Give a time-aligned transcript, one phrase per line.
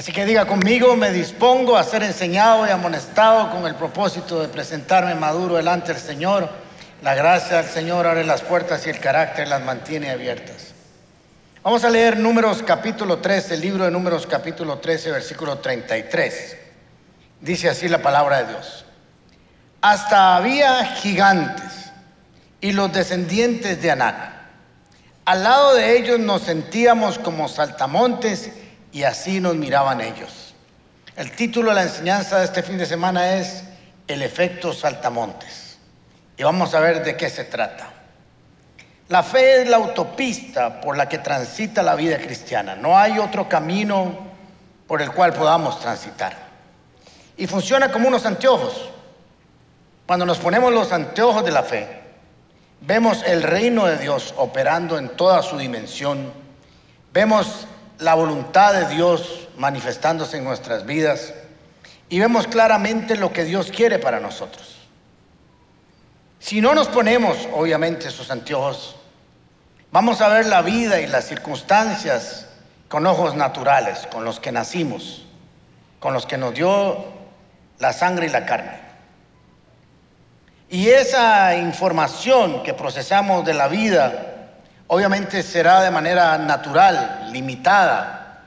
[0.00, 4.48] Así que diga conmigo, me dispongo a ser enseñado y amonestado con el propósito de
[4.48, 6.48] presentarme maduro delante del Señor.
[7.02, 10.72] La gracia del Señor abre las puertas y el carácter las mantiene abiertas.
[11.62, 16.56] Vamos a leer Números capítulo 13, el libro de Números capítulo 13, versículo 33.
[17.42, 18.86] Dice así la palabra de Dios.
[19.82, 21.92] Hasta había gigantes
[22.62, 24.32] y los descendientes de Anac.
[25.26, 28.50] Al lado de ellos nos sentíamos como saltamontes
[28.92, 30.54] y así nos miraban ellos.
[31.16, 33.64] El título de la enseñanza de este fin de semana es
[34.06, 35.78] El efecto saltamontes.
[36.36, 37.90] Y vamos a ver de qué se trata.
[39.08, 42.76] La fe es la autopista por la que transita la vida cristiana.
[42.76, 44.30] No hay otro camino
[44.86, 46.36] por el cual podamos transitar.
[47.36, 48.88] Y funciona como unos anteojos.
[50.06, 52.00] Cuando nos ponemos los anteojos de la fe,
[52.80, 56.32] vemos el reino de Dios operando en toda su dimensión.
[57.12, 57.66] Vemos
[58.00, 61.34] la voluntad de Dios manifestándose en nuestras vidas
[62.08, 64.76] y vemos claramente lo que Dios quiere para nosotros.
[66.38, 68.96] Si no nos ponemos, obviamente, esos anteojos,
[69.92, 72.46] vamos a ver la vida y las circunstancias
[72.88, 75.26] con ojos naturales, con los que nacimos,
[76.00, 77.04] con los que nos dio
[77.78, 78.80] la sangre y la carne.
[80.70, 84.29] Y esa información que procesamos de la vida
[84.92, 88.42] obviamente será de manera natural, limitada,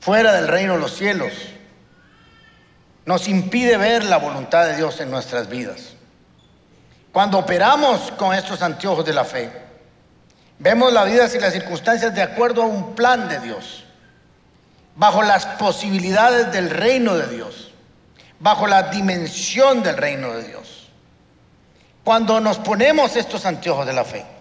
[0.00, 1.34] fuera del reino de los cielos.
[3.04, 5.92] Nos impide ver la voluntad de Dios en nuestras vidas.
[7.12, 9.52] Cuando operamos con estos anteojos de la fe,
[10.58, 13.84] vemos la vida y las circunstancias de acuerdo a un plan de Dios,
[14.96, 17.70] bajo las posibilidades del reino de Dios,
[18.40, 20.88] bajo la dimensión del reino de Dios.
[22.02, 24.33] Cuando nos ponemos estos anteojos de la fe,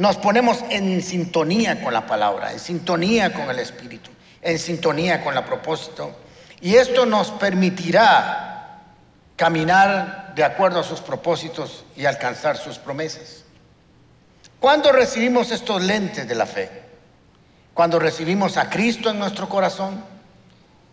[0.00, 5.36] nos ponemos en sintonía con la palabra, en sintonía con el Espíritu, en sintonía con
[5.36, 6.16] el propósito.
[6.62, 8.78] Y esto nos permitirá
[9.36, 13.44] caminar de acuerdo a sus propósitos y alcanzar sus promesas.
[14.58, 16.70] ¿Cuándo recibimos estos lentes de la fe?
[17.74, 20.02] Cuando recibimos a Cristo en nuestro corazón,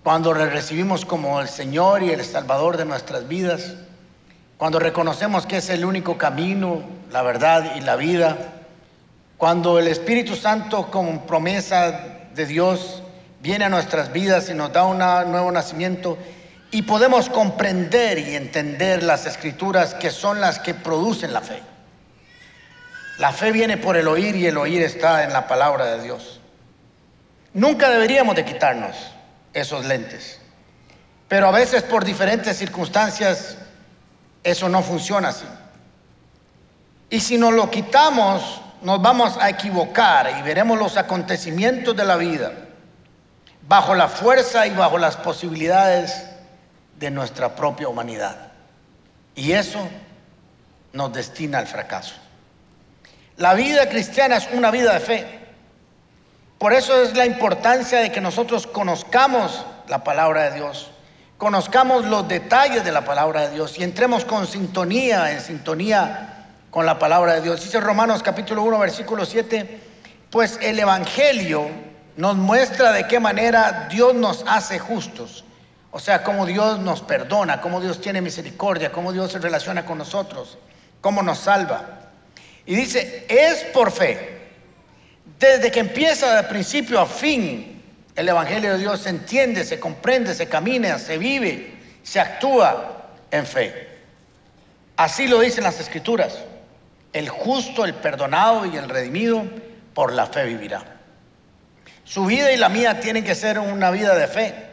[0.03, 3.73] cuando le recibimos como el Señor y el Salvador de nuestras vidas,
[4.57, 8.55] cuando reconocemos que es el único camino, la verdad y la vida,
[9.37, 11.91] cuando el Espíritu Santo con promesa
[12.33, 13.03] de Dios
[13.39, 16.17] viene a nuestras vidas y nos da un nuevo nacimiento
[16.71, 21.61] y podemos comprender y entender las escrituras que son las que producen la fe.
[23.19, 26.39] La fe viene por el oír y el oír está en la palabra de Dios.
[27.53, 28.95] Nunca deberíamos de quitarnos
[29.53, 30.39] esos lentes,
[31.27, 33.57] pero a veces por diferentes circunstancias
[34.43, 35.45] eso no funciona así.
[37.09, 42.15] Y si nos lo quitamos, nos vamos a equivocar y veremos los acontecimientos de la
[42.15, 42.51] vida
[43.67, 46.25] bajo la fuerza y bajo las posibilidades
[46.97, 48.51] de nuestra propia humanidad.
[49.35, 49.87] Y eso
[50.93, 52.15] nos destina al fracaso.
[53.37, 55.39] La vida cristiana es una vida de fe.
[56.57, 60.89] Por eso es la importancia de que nosotros conozcamos la palabra de Dios,
[61.37, 66.36] conozcamos los detalles de la palabra de Dios y entremos con sintonía, en sintonía
[66.69, 67.63] con la palabra de Dios.
[67.63, 69.79] Dice Romanos capítulo 1, versículo 7,
[70.29, 71.67] pues el Evangelio
[72.15, 75.43] nos muestra de qué manera Dios nos hace justos.
[75.91, 79.97] O sea, cómo Dios nos perdona, cómo Dios tiene misericordia, cómo Dios se relaciona con
[79.97, 80.57] nosotros,
[81.01, 82.11] cómo nos salva.
[82.65, 84.37] Y dice, es por fe.
[85.39, 87.81] Desde que empieza de principio a fin,
[88.15, 93.45] el Evangelio de Dios se entiende, se comprende, se camina, se vive, se actúa en
[93.45, 93.87] fe.
[94.97, 96.39] Así lo dicen las escrituras.
[97.13, 99.43] El justo, el perdonado y el redimido
[99.93, 100.83] por la fe vivirá.
[102.03, 104.67] Su vida y la mía tienen que ser una vida de fe.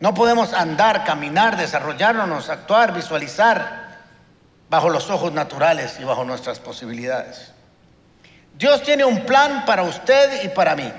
[0.00, 3.88] No podemos andar, caminar, desarrollarnos, actuar, visualizar
[4.70, 7.52] bajo los ojos naturales y bajo nuestras posibilidades.
[8.56, 10.92] Dios tiene un plan para usted y para mí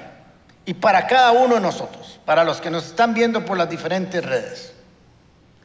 [0.66, 4.24] y para cada uno de nosotros, para los que nos están viendo por las diferentes
[4.24, 4.74] redes.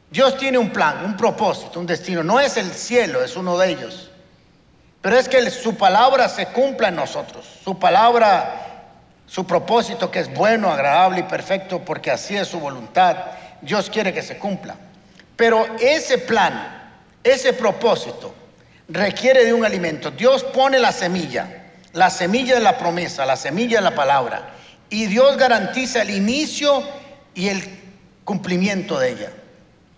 [0.09, 2.23] Dios tiene un plan, un propósito, un destino.
[2.23, 4.11] No es el cielo, es uno de ellos.
[5.05, 7.45] Pero es que su palabra se cumpla en nosotros.
[7.63, 8.85] Su palabra,
[9.27, 13.15] su propósito que es bueno, agradable y perfecto, porque así es su voluntad.
[13.61, 14.73] Dios quiere que se cumpla.
[15.35, 16.91] Pero ese plan,
[17.23, 18.33] ese propósito,
[18.89, 20.09] requiere de un alimento.
[20.09, 24.55] Dios pone la semilla, la semilla de la promesa, la semilla de la palabra.
[24.89, 26.83] Y Dios garantiza el inicio
[27.35, 27.79] y el
[28.23, 29.31] cumplimiento de ella.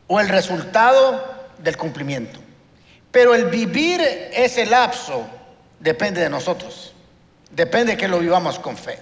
[0.08, 2.42] O el resultado del cumplimiento.
[3.12, 5.26] Pero el vivir ese lapso
[5.80, 6.94] depende de nosotros.
[7.52, 9.00] Depende de que lo vivamos con fe.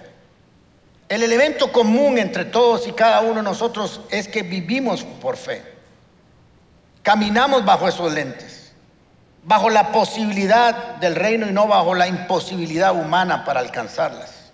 [1.08, 5.62] El elemento común entre todos y cada uno de nosotros es que vivimos por fe.
[7.02, 8.72] Caminamos bajo esos lentes,
[9.44, 14.50] bajo la posibilidad del reino y no bajo la imposibilidad humana para alcanzarlas.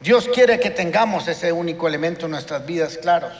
[0.00, 3.32] Dios quiere que tengamos ese único elemento en nuestras vidas claros.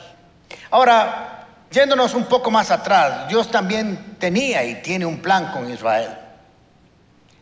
[0.71, 1.40] Ahora,
[1.71, 6.17] yéndonos un poco más atrás, Dios también tenía y tiene un plan con Israel.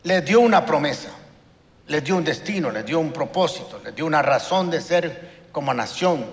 [0.03, 1.09] Les dio una promesa
[1.89, 5.73] les dio un destino, les dio un propósito, les dio una razón de ser como
[5.73, 6.23] nación.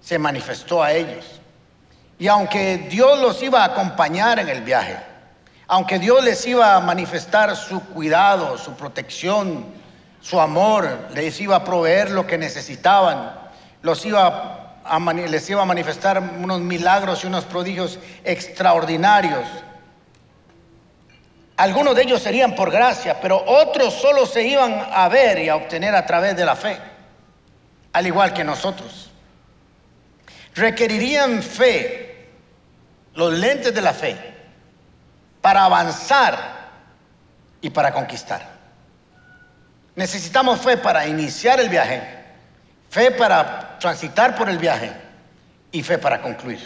[0.00, 1.40] Se manifestó a ellos.
[2.18, 4.96] Y aunque Dios los iba a acompañar en el viaje,
[5.66, 9.66] aunque Dios les iba a manifestar su cuidado, su protección,
[10.20, 13.32] su amor, les iba a proveer lo que necesitaban,
[13.82, 14.61] los iba a,
[15.28, 19.46] les iba a manifestar unos milagros y unos prodigios extraordinarios,
[21.56, 25.56] algunos de ellos serían por gracia, pero otros solo se iban a ver y a
[25.56, 26.78] obtener a través de la fe,
[27.92, 29.10] al igual que nosotros.
[30.54, 32.28] Requerirían fe,
[33.14, 34.16] los lentes de la fe,
[35.40, 36.36] para avanzar
[37.60, 38.42] y para conquistar.
[39.94, 42.21] Necesitamos fe para iniciar el viaje,
[42.92, 44.92] fe para transitar por el viaje
[45.72, 46.60] y fe para concluir.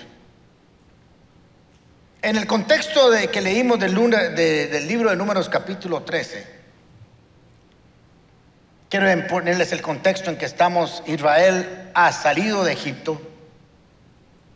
[2.20, 6.44] En el contexto de que leímos del, libro de Números capítulo 13,
[8.88, 11.04] quiero ponerles el contexto en que estamos.
[11.06, 13.22] Israel ha salido de Egipto.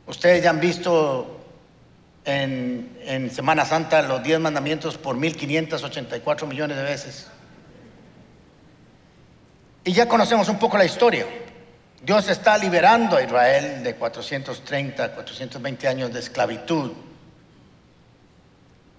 [0.09, 1.41] Ustedes ya han visto
[2.25, 7.29] en, en Semana Santa los 10 mandamientos por 1584 millones de veces.
[9.85, 11.27] Y ya conocemos un poco la historia.
[12.02, 16.93] Dios está liberando a Israel de 430, 420 años de esclavitud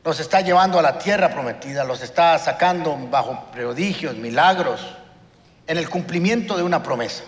[0.03, 4.81] los está llevando a la tierra prometida, los está sacando bajo prodigios, milagros,
[5.68, 7.24] en el cumplimiento de una promesa.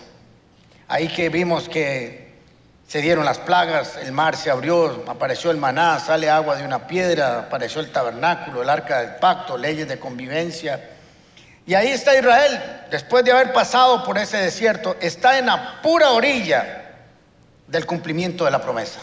[0.88, 2.34] Ahí que vimos que
[2.88, 6.86] se dieron las plagas, el mar se abrió, apareció el maná, sale agua de una
[6.88, 10.90] piedra, apareció el tabernáculo, el arca del pacto, leyes de convivencia.
[11.66, 16.10] Y ahí está Israel, después de haber pasado por ese desierto, está en la pura
[16.10, 16.92] orilla
[17.66, 19.00] del cumplimiento de la promesa.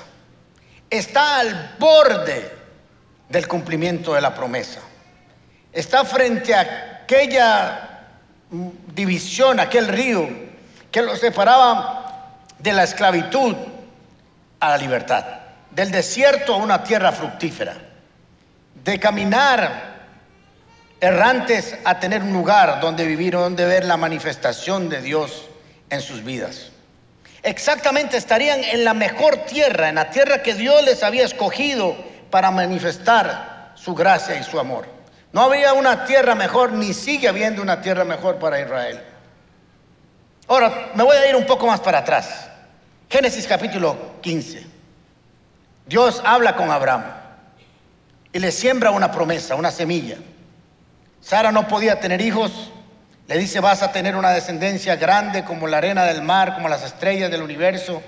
[0.90, 2.52] Está al borde
[3.30, 4.80] del cumplimiento de la promesa.
[5.74, 7.90] Está frente a aquella
[8.94, 10.28] división, aquel río
[10.92, 13.56] que lo separaba de la esclavitud
[14.60, 15.26] a la libertad,
[15.72, 17.76] del desierto a una tierra fructífera,
[18.84, 19.91] de caminar
[21.02, 25.50] errantes a tener un lugar donde vivir, donde ver la manifestación de Dios
[25.90, 26.70] en sus vidas.
[27.44, 31.98] Exactamente estarían en la mejor tierra, en la tierra que Dios les había escogido
[32.30, 34.86] para manifestar su gracia y su amor.
[35.34, 39.02] No había una tierra mejor, ni sigue habiendo una tierra mejor para Israel.
[40.48, 42.48] Ahora, me voy a ir un poco más para atrás.
[43.10, 44.68] Génesis capítulo 15.
[45.88, 47.04] Dios habla con Abraham
[48.32, 50.18] y le siembra una promesa, una semilla.
[51.22, 52.72] Sara no podía tener hijos.
[53.28, 56.84] Le dice, vas a tener una descendencia grande como la arena del mar, como las
[56.84, 58.02] estrellas del universo.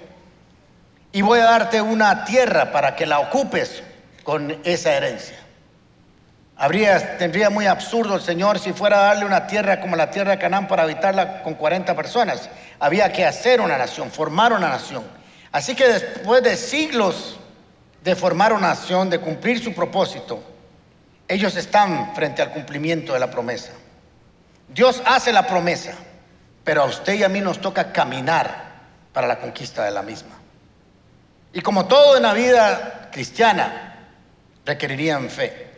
[1.11, 3.83] Y voy a darte una tierra para que la ocupes
[4.23, 5.37] con esa herencia.
[6.55, 10.31] Habría, tendría muy absurdo el Señor si fuera a darle una tierra como la tierra
[10.31, 12.49] de Canaán para habitarla con 40 personas.
[12.79, 15.03] Había que hacer una nación, formar una nación.
[15.51, 17.39] Así que después de siglos
[18.03, 20.43] de formar una nación, de cumplir su propósito,
[21.27, 23.71] ellos están frente al cumplimiento de la promesa.
[24.67, 25.93] Dios hace la promesa,
[26.63, 28.73] pero a usted y a mí nos toca caminar
[29.13, 30.35] para la conquista de la misma.
[31.53, 34.09] Y como todo en la vida cristiana,
[34.65, 35.71] requerirían fe.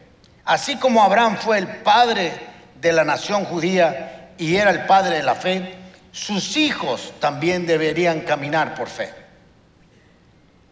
[0.45, 2.31] Así como Abraham fue el padre
[2.79, 5.75] de la nación judía y era el padre de la fe,
[6.11, 9.13] sus hijos también deberían caminar por fe.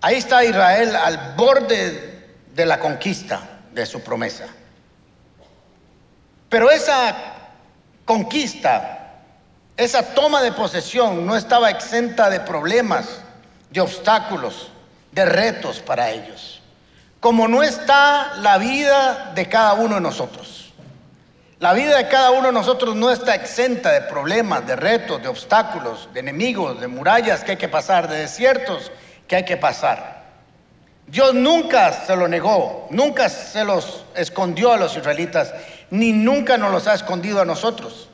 [0.01, 3.42] Ahí está Israel al borde de la conquista
[3.74, 4.46] de su promesa.
[6.53, 7.15] Pero esa
[8.05, 9.15] conquista,
[9.75, 13.19] esa toma de posesión no estaba exenta de problemas,
[13.72, 14.69] de obstáculos,
[15.12, 16.63] de retos para ellos
[17.24, 20.74] como no está la vida de cada uno de nosotros.
[21.60, 25.29] La vida de cada uno de nosotros no está exenta de problemas, de retos, de
[25.29, 28.91] obstáculos, de enemigos, de murallas que hay que pasar, de desiertos
[29.25, 30.22] que hay que pasar.
[31.07, 35.53] Dios nunca se lo negó, nunca se los escondió a los israelitas,
[35.94, 38.10] ni nunca nos los ha escondido a nosotros.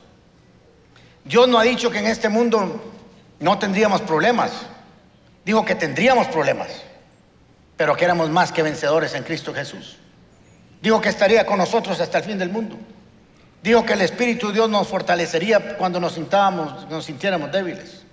[1.26, 2.82] Dios no ha dicho que en este mundo
[3.40, 4.52] no tendríamos problemas,
[5.44, 6.70] dijo que tendríamos problemas
[7.80, 9.96] pero que éramos más que vencedores en Cristo Jesús.
[10.82, 12.76] Dijo que estaría con nosotros hasta el fin del mundo.
[13.64, 18.04] Dijo que el Espíritu de Dios nos fortalecería cuando nos, sintábamos, nos sintiéramos débiles.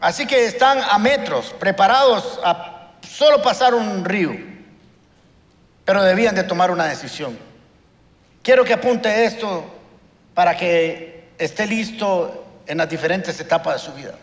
[0.00, 4.34] Así que están a metros, preparados a solo pasar un río,
[5.84, 7.36] pero debían de tomar una decisión.
[8.46, 9.64] Quiero que apunte esto
[10.32, 14.14] para que esté listo en las diferentes etapas de su vida.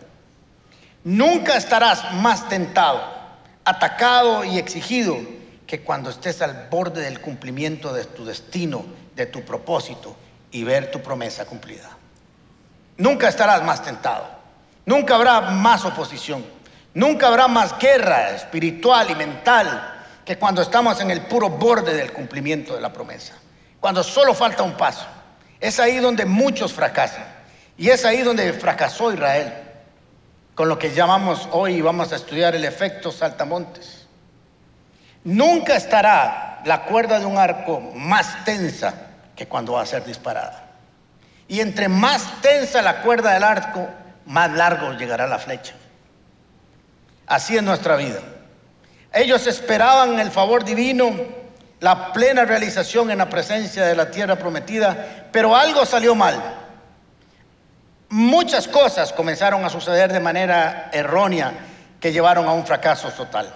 [1.04, 3.02] Nunca estarás más tentado,
[3.66, 5.18] atacado y exigido
[5.66, 10.16] que cuando estés al borde del cumplimiento de tu destino, de tu propósito
[10.50, 11.90] y ver tu promesa cumplida.
[12.96, 14.26] Nunca estarás más tentado,
[14.86, 16.42] nunca habrá más oposición,
[16.94, 22.14] nunca habrá más guerra espiritual y mental que cuando estamos en el puro borde del
[22.14, 23.34] cumplimiento de la promesa,
[23.84, 25.04] cuando solo falta un paso.
[25.60, 27.26] Es ahí donde muchos fracasan
[27.76, 29.52] y es ahí donde fracasó Israel,
[30.54, 34.06] con lo que llamamos hoy, vamos a estudiar el efecto saltamontes.
[35.24, 38.94] Nunca estará la cuerda de un arco más tensa
[39.36, 40.64] que cuando va a ser disparada.
[41.46, 43.86] Y entre más tensa la cuerda del arco,
[44.24, 45.74] más largo llegará la flecha.
[47.26, 48.20] Así es nuestra vida.
[49.12, 51.43] Ellos esperaban el favor divino,
[51.84, 56.42] la plena realización en la presencia de la tierra prometida, pero algo salió mal.
[58.08, 61.52] Muchas cosas comenzaron a suceder de manera errónea
[62.00, 63.54] que llevaron a un fracaso total.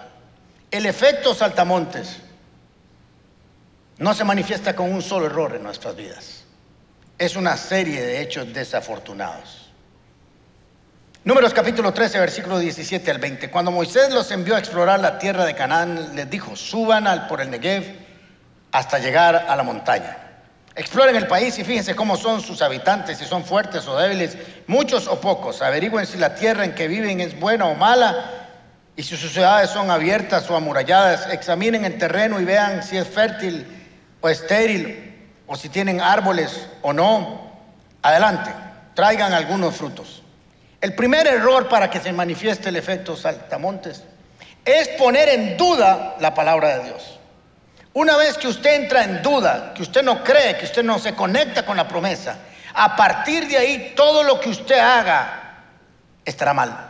[0.69, 2.17] El efecto saltamontes
[3.97, 6.43] no se manifiesta con un solo error en nuestras vidas.
[7.17, 9.71] Es una serie de hechos desafortunados.
[11.23, 13.49] Números capítulo 13, versículo 17 al 20.
[13.49, 17.49] Cuando Moisés los envió a explorar la tierra de Canaán, les dijo, suban por el
[17.49, 17.98] Negev
[18.71, 20.17] hasta llegar a la montaña.
[20.75, 25.07] Exploren el país y fíjense cómo son sus habitantes, si son fuertes o débiles, muchos
[25.07, 25.61] o pocos.
[25.61, 28.47] Averigüen si la tierra en que viven es buena o mala
[28.95, 31.27] y si sus ciudades son abiertas o amuralladas.
[31.33, 33.67] Examinen el terreno y vean si es fértil
[34.21, 37.51] o estéril, o si tienen árboles o no,
[38.01, 38.51] adelante,
[38.93, 40.21] traigan algunos frutos.
[40.79, 44.03] El primer error para que se manifieste el efecto saltamontes
[44.63, 47.18] es poner en duda la palabra de Dios.
[47.93, 51.15] Una vez que usted entra en duda, que usted no cree, que usted no se
[51.15, 52.37] conecta con la promesa,
[52.73, 55.63] a partir de ahí todo lo que usted haga
[56.23, 56.89] estará mal.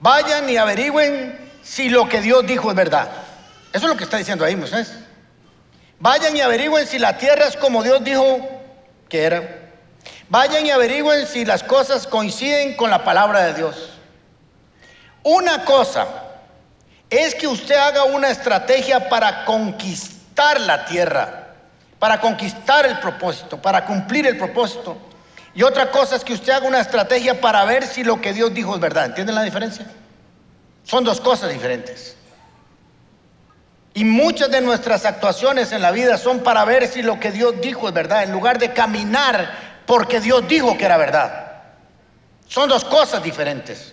[0.00, 3.08] Vayan y averigüen si lo que Dios dijo es verdad.
[3.72, 4.92] Eso es lo que está diciendo ahí Moisés.
[6.00, 8.48] Vayan y averigüen si la tierra es como Dios dijo
[9.08, 9.42] que era.
[10.28, 13.90] Vayan y averigüen si las cosas coinciden con la palabra de Dios.
[15.22, 16.06] Una cosa
[17.10, 21.48] es que usted haga una estrategia para conquistar la tierra,
[21.98, 24.96] para conquistar el propósito, para cumplir el propósito.
[25.52, 28.54] Y otra cosa es que usted haga una estrategia para ver si lo que Dios
[28.54, 29.06] dijo es verdad.
[29.06, 29.84] ¿Entienden la diferencia?
[30.84, 32.16] Son dos cosas diferentes.
[33.92, 37.60] Y muchas de nuestras actuaciones en la vida son para ver si lo que Dios
[37.60, 41.50] dijo es verdad, en lugar de caminar porque Dios dijo que era verdad.
[42.46, 43.92] Son dos cosas diferentes.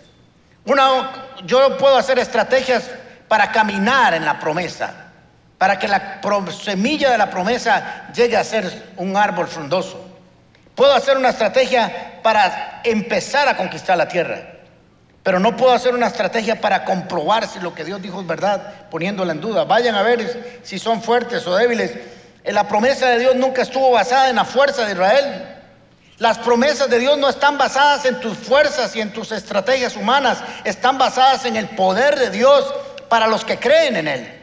[0.65, 2.91] Una, yo puedo hacer estrategias
[3.27, 4.93] para caminar en la promesa,
[5.57, 10.03] para que la semilla de la promesa llegue a ser un árbol frondoso.
[10.75, 14.53] Puedo hacer una estrategia para empezar a conquistar la tierra.
[15.23, 18.87] Pero no puedo hacer una estrategia para comprobar si lo que Dios dijo es verdad,
[18.89, 19.65] poniéndola en duda.
[19.65, 21.91] Vayan a ver si son fuertes o débiles.
[22.45, 25.57] La promesa de Dios nunca estuvo basada en la fuerza de Israel.
[26.19, 30.39] Las promesas de Dios no están basadas en tus fuerzas y en tus estrategias humanas,
[30.63, 32.73] están basadas en el poder de Dios
[33.09, 34.33] para los que creen en Él.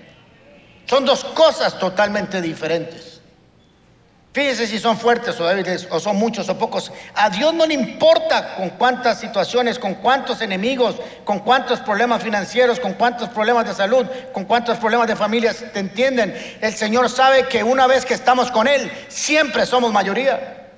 [0.87, 3.15] Son dos cosas totalmente diferentes.
[4.35, 6.91] Fíjense si son fuertes o débiles, o son muchos o pocos.
[7.15, 12.81] A Dios no le importa con cuántas situaciones, con cuántos enemigos, con cuántos problemas financieros,
[12.81, 15.65] con cuántos problemas de salud, con cuántos problemas de familias.
[15.73, 16.35] ¿Te entienden?
[16.61, 20.69] El Señor sabe que una vez que estamos con Él, siempre somos mayoría.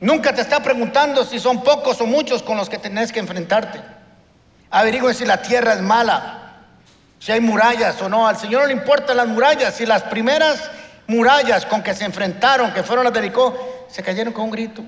[0.00, 3.82] Nunca te está preguntando si son pocos o muchos con los que tenés que enfrentarte.
[4.70, 6.41] Averigüe si la tierra es mala,
[7.22, 8.26] si hay murallas o no.
[8.26, 9.76] Al Señor no le importan las murallas.
[9.76, 10.68] Si las primeras
[11.06, 14.82] murallas con que se enfrentaron, que fueron las de Jericó, se cayeron con un grito.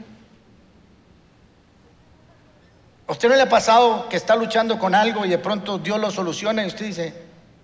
[3.06, 6.00] ¿A usted no le ha pasado que está luchando con algo y de pronto Dios
[6.00, 7.14] lo soluciona y usted dice,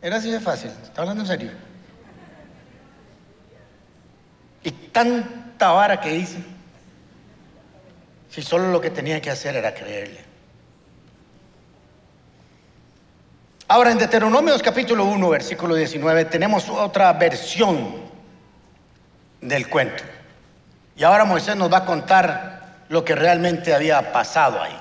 [0.00, 1.50] era así de fácil, está hablando en serio?
[4.62, 6.45] Y tanta vara que hice,
[8.29, 10.30] si solo lo que tenía que hacer era creerle.
[13.73, 18.00] Ahora en Deuteronomios capítulo 1, versículo 19, tenemos otra versión
[19.41, 20.03] del cuento.
[20.97, 24.77] Y ahora Moisés nos va a contar lo que realmente había pasado ahí.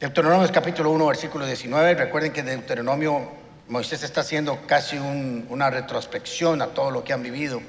[0.00, 1.94] Deuteronomio capítulo 1, versículo 19.
[1.94, 3.30] Recuerden que Deuteronomio
[3.68, 7.62] Moisés está haciendo casi una retrospección a todo lo que han vivido.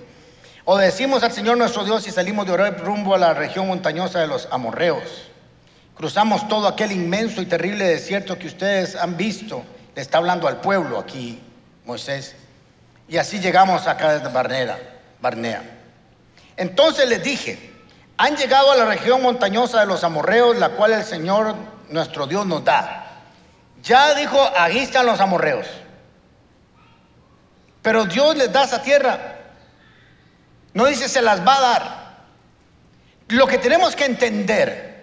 [0.63, 4.25] Obedecimos al Señor nuestro Dios y salimos de Oreb rumbo a la región montañosa de
[4.25, 5.29] los amorreos.
[5.95, 9.63] Cruzamos todo aquel inmenso y terrible desierto que ustedes han visto.
[9.95, 11.41] Le está hablando al pueblo aquí,
[11.85, 12.35] Moisés.
[13.07, 14.77] Y así llegamos a de Barnea,
[15.21, 15.63] Barnea.
[16.57, 17.71] Entonces les dije,
[18.17, 21.55] han llegado a la región montañosa de los amorreos, la cual el Señor
[21.89, 23.21] nuestro Dios nos da.
[23.83, 25.67] Ya dijo, aquí están los amorreos.
[27.81, 29.35] Pero Dios les da esa tierra
[30.75, 32.05] no dice se las va a dar.
[33.29, 34.94] Lo que tenemos que entender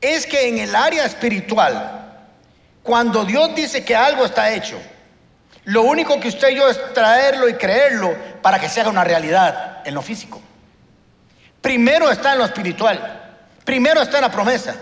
[0.00, 2.26] es que en el área espiritual,
[2.82, 4.78] cuando Dios dice que algo está hecho,
[5.64, 9.04] lo único que usted y yo es traerlo y creerlo para que se haga una
[9.04, 10.40] realidad en lo físico.
[11.60, 14.74] Primero está en lo espiritual, primero está en la promesa.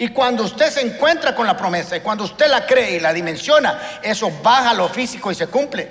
[0.00, 3.12] Y cuando usted se encuentra con la promesa y cuando usted la cree y la
[3.12, 5.88] dimensiona, eso baja lo físico y se cumple.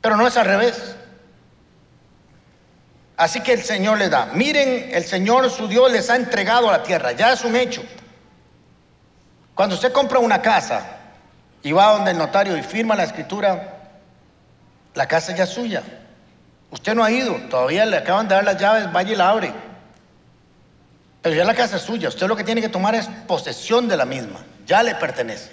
[0.00, 0.96] Pero no es al revés.
[3.18, 4.26] Así que el Señor le da.
[4.32, 7.10] Miren, el Señor su Dios les ha entregado la tierra.
[7.12, 7.82] Ya es un hecho.
[9.56, 10.86] Cuando usted compra una casa
[11.64, 13.90] y va donde el notario y firma la escritura,
[14.94, 15.82] la casa ya es suya.
[16.70, 19.52] Usted no ha ido, todavía le acaban de dar las llaves, vaya y la abre.
[21.20, 22.10] Pero ya la casa es suya.
[22.10, 24.44] Usted lo que tiene que tomar es posesión de la misma.
[24.64, 25.50] Ya le pertenece.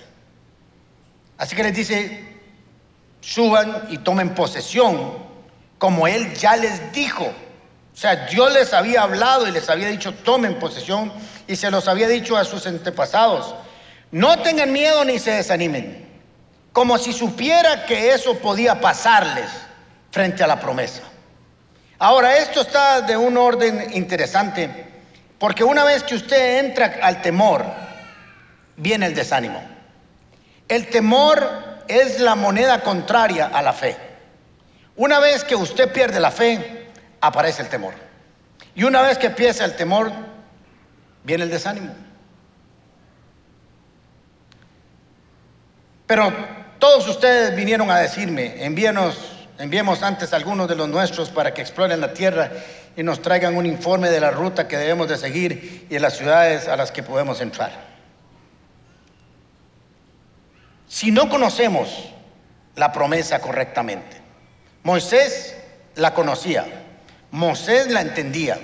[1.40, 2.38] Así que les dice,
[3.22, 5.14] suban y tomen posesión
[5.80, 7.34] como Él ya les dijo.
[7.96, 11.14] O sea, Dios les había hablado y les había dicho, tomen posesión
[11.48, 13.56] y se los había dicho a sus antepasados.
[14.12, 16.06] No tengan miedo ni se desanimen,
[16.74, 19.50] como si supiera que eso podía pasarles
[20.12, 21.04] frente a la promesa.
[21.98, 24.88] Ahora, esto está de un orden interesante,
[25.40, 27.66] porque una vez que usted entra al temor,
[28.76, 29.62] viene el desánimo.
[30.68, 33.96] El temor es la moneda contraria a la fe.
[34.98, 36.85] Una vez que usted pierde la fe,
[37.22, 37.94] aparece el temor.
[38.76, 40.12] Y una vez que empieza el temor,
[41.24, 41.94] viene el desánimo.
[46.08, 46.32] Pero
[46.80, 52.00] todos ustedes vinieron a decirme, envíenos, enviemos antes algunos de los nuestros para que exploren
[52.00, 52.52] la tierra
[52.96, 56.18] y nos traigan un informe de la ruta que debemos de seguir y de las
[56.18, 57.72] ciudades a las que podemos entrar.
[60.88, 62.10] Si no conocemos
[62.76, 64.22] la promesa correctamente,
[64.84, 65.58] Moisés
[65.96, 66.85] la conocía,
[67.36, 68.58] Moisés la entendía.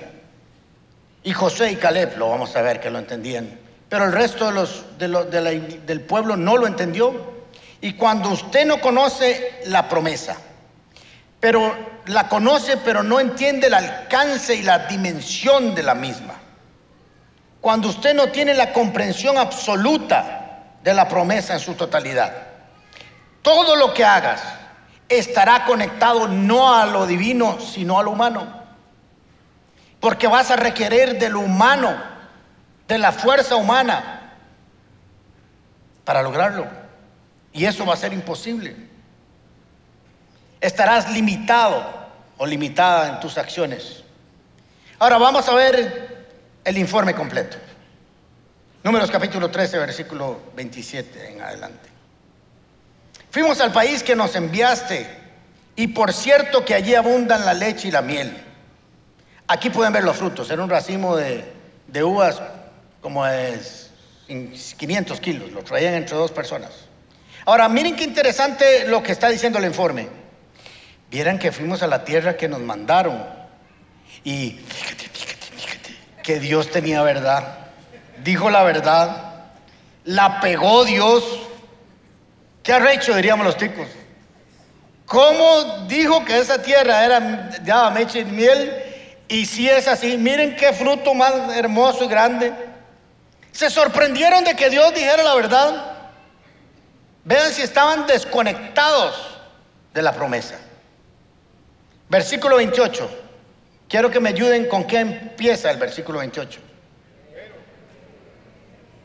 [1.22, 3.58] Y José y Caleb lo vamos a ver que lo entendían.
[3.90, 7.32] Pero el resto de los, del pueblo no lo entendió.
[7.82, 10.36] Y cuando usted no conoce la promesa,
[11.38, 11.74] pero
[12.06, 16.34] la conoce pero no entiende el alcance y la dimensión de la misma.
[17.60, 22.32] Cuando usted no tiene la comprensión absoluta de la promesa en su totalidad.
[23.42, 24.42] Todo lo que hagas
[25.10, 28.61] estará conectado no a lo divino, sino a lo humano.
[30.02, 31.96] Porque vas a requerir de lo humano,
[32.88, 34.32] de la fuerza humana,
[36.04, 36.66] para lograrlo.
[37.52, 38.74] Y eso va a ser imposible.
[40.60, 41.86] Estarás limitado
[42.36, 44.02] o limitada en tus acciones.
[44.98, 46.26] Ahora vamos a ver
[46.64, 47.56] el informe completo.
[48.82, 51.88] Números capítulo 13, versículo 27 en adelante.
[53.30, 55.08] Fuimos al país que nos enviaste
[55.76, 58.48] y por cierto que allí abundan la leche y la miel
[59.52, 60.50] Aquí pueden ver los frutos.
[60.50, 61.44] Era un racimo de,
[62.02, 62.40] uvas
[63.02, 63.60] como de
[64.26, 65.52] 500 kilos.
[65.52, 66.70] Lo traían entre dos personas.
[67.44, 70.08] Ahora, miren qué interesante lo que está diciendo el informe.
[71.10, 73.26] Vieran que fuimos a la tierra que nos mandaron.
[74.24, 77.58] Y fíjate, fíjate, fíjate, que Dios tenía verdad.
[78.24, 79.50] Dijo la verdad.
[80.06, 81.24] La pegó Dios.
[82.62, 83.88] ¿Qué ha hecho, diríamos los ticos?
[85.04, 88.91] ¿Cómo dijo que esa tierra era ya meche y miel?
[89.32, 92.52] Y si es así, miren qué fruto más hermoso y grande.
[93.50, 95.92] Se sorprendieron de que Dios dijera la verdad.
[97.24, 99.38] Vean si estaban desconectados
[99.94, 100.58] de la promesa.
[102.10, 103.10] Versículo 28.
[103.88, 106.60] Quiero que me ayuden con qué empieza el versículo 28.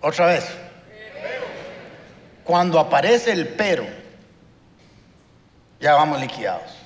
[0.01, 0.45] Otra vez.
[2.43, 3.87] Cuando aparece el pero,
[5.79, 6.76] ya vamos liquidados.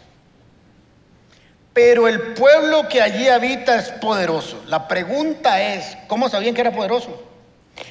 [1.74, 4.62] Pero el pueblo que allí habita es poderoso.
[4.68, 7.28] La pregunta es, ¿cómo sabían que era poderoso?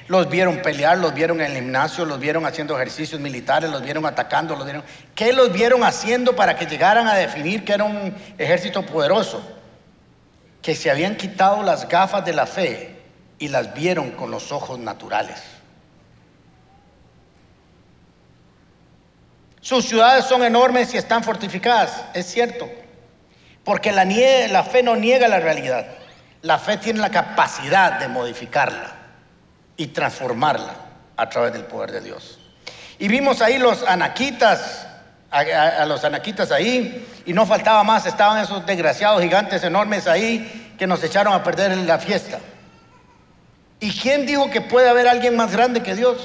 [0.07, 4.05] Los vieron pelear, los vieron en el gimnasio, los vieron haciendo ejercicios militares, los vieron
[4.05, 4.85] atacando, los vieron...
[5.15, 9.43] ¿Qué los vieron haciendo para que llegaran a definir que era un ejército poderoso?
[10.61, 12.97] Que se habían quitado las gafas de la fe
[13.39, 15.41] y las vieron con los ojos naturales.
[19.63, 22.69] Sus ciudades son enormes y están fortificadas, es cierto.
[23.71, 25.87] Porque la, fe no niega la realidad.
[26.43, 28.91] La fe tiene la capacidad de modificarla
[29.77, 30.75] y transformarla
[31.17, 32.41] a través del poder de Dios.
[32.99, 34.89] Y vimos ahí los anaquitas,
[35.31, 35.39] a,
[35.83, 40.89] a- los anaquitas ahí, y no faltaba más, estaban esos desgraciados gigantes enormes ahí que
[40.89, 42.41] nos echaron a perder la fiesta.
[43.79, 46.19] ¿Y quién dijo que puede haber alguien más grande que Dios?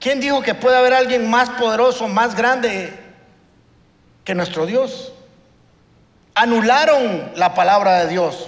[0.00, 3.07] ¿Quién dijo que puede haber alguien más poderoso, más grande
[4.28, 5.10] que nuestro Dios?
[6.34, 8.46] Anularon la palabra de Dios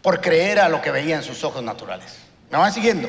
[0.00, 2.20] por creer a lo que veían sus ojos naturales.
[2.50, 3.06] ¿Me van siguiendo?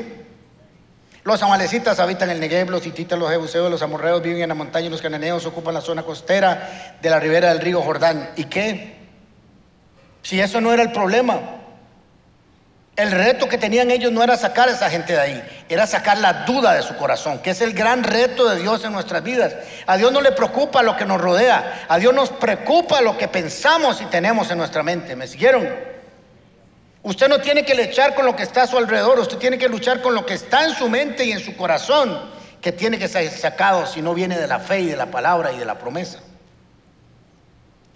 [1.23, 4.89] Los amalecitas habitan el Negev, los hititas, los jebuseos, los amorreos viven en la montaña,
[4.89, 8.31] los cananeos ocupan la zona costera de la ribera del río Jordán.
[8.35, 8.97] ¿Y qué?
[10.21, 11.60] Si eso no era el problema.
[12.97, 16.17] El reto que tenían ellos no era sacar a esa gente de ahí, era sacar
[16.17, 19.55] la duda de su corazón, que es el gran reto de Dios en nuestras vidas.
[19.87, 23.29] A Dios no le preocupa lo que nos rodea, a Dios nos preocupa lo que
[23.29, 25.15] pensamos y tenemos en nuestra mente.
[25.15, 25.69] ¿Me siguieron?
[27.03, 29.69] Usted no tiene que luchar con lo que está a su alrededor, usted tiene que
[29.69, 32.29] luchar con lo que está en su mente y en su corazón,
[32.61, 35.53] que tiene que ser sacado si no viene de la fe y de la palabra
[35.53, 36.19] y de la promesa.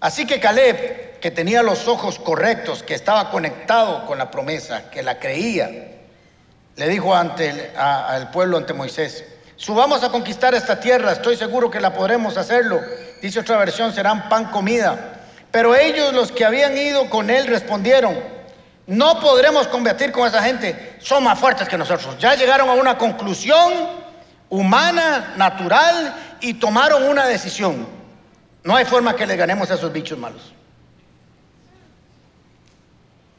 [0.00, 5.02] Así que Caleb, que tenía los ojos correctos, que estaba conectado con la promesa, que
[5.02, 5.70] la creía,
[6.76, 9.24] le dijo ante el, al pueblo, ante Moisés,
[9.56, 12.80] subamos a conquistar esta tierra, estoy seguro que la podremos hacerlo.
[13.22, 15.14] Dice otra versión, serán pan comida.
[15.50, 18.14] Pero ellos, los que habían ido con él, respondieron,
[18.86, 22.16] no podremos combatir con esa gente, son más fuertes que nosotros.
[22.18, 23.72] Ya llegaron a una conclusión
[24.50, 27.86] humana, natural, y tomaron una decisión.
[28.66, 30.52] No hay forma que le ganemos a esos bichos malos.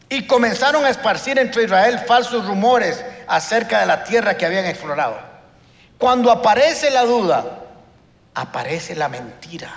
[0.08, 5.20] Y comenzaron a esparcir entre Israel falsos rumores acerca de la tierra que habían explorado.
[5.98, 7.60] Cuando aparece la duda,
[8.36, 9.70] aparece la mentira.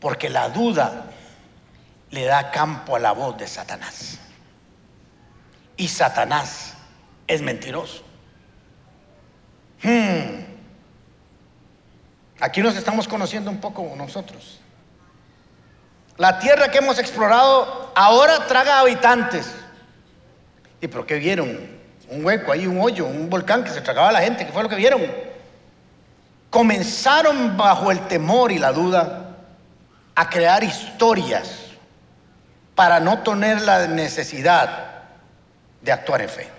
[0.00, 1.04] Porque la duda
[2.10, 4.18] le da campo a la voz de Satanás.
[5.76, 6.74] Y Satanás
[7.28, 8.02] es mentiroso.
[9.84, 10.57] Hmm.
[12.40, 14.60] Aquí nos estamos conociendo un poco nosotros.
[16.16, 19.52] La tierra que hemos explorado ahora traga habitantes.
[20.80, 21.78] ¿Y por qué vieron?
[22.10, 24.46] Un hueco ahí, un hoyo, un volcán que se tragaba a la gente.
[24.46, 25.02] ¿Qué fue lo que vieron?
[26.50, 29.36] Comenzaron bajo el temor y la duda
[30.14, 31.68] a crear historias
[32.74, 35.02] para no tener la necesidad
[35.82, 36.57] de actuar en fe.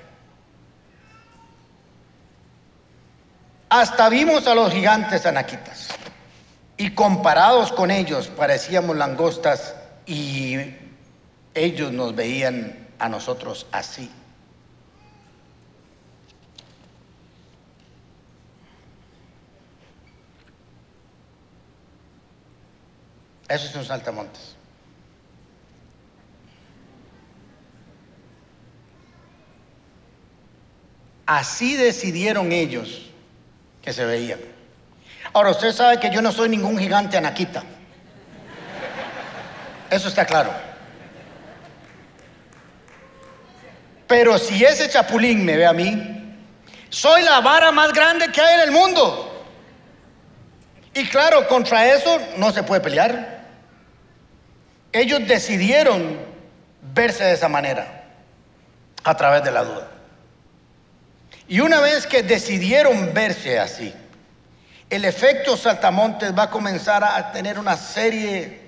[3.69, 5.89] Hasta vimos a los gigantes anaquitas
[6.75, 9.75] y comparados con ellos parecíamos langostas
[10.07, 10.55] y
[11.53, 14.09] ellos nos veían a nosotros así.
[23.47, 24.55] Eso es un saltamontes.
[31.27, 33.08] Así decidieron ellos
[33.89, 34.39] que se veían.
[35.33, 37.63] Ahora, usted sabe que yo no soy ningún gigante anaquita.
[39.89, 40.51] Eso está claro.
[44.05, 46.37] Pero si ese chapulín me ve a mí,
[46.89, 49.43] soy la vara más grande que hay en el mundo.
[50.93, 53.43] Y claro, contra eso no se puede pelear.
[54.91, 56.19] Ellos decidieron
[56.93, 58.03] verse de esa manera,
[59.03, 59.98] a través de la duda.
[61.49, 63.91] Y una vez que decidieron verse así,
[64.87, 68.61] el efecto saltamontes va a comenzar a tener una serie